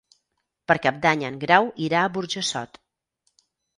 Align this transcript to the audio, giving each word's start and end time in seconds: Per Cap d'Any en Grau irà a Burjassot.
Per 0.71 0.77
Cap 0.85 0.95
d'Any 1.03 1.25
en 1.29 1.37
Grau 1.43 1.69
irà 1.89 2.01
a 2.07 2.11
Burjassot. 2.17 2.81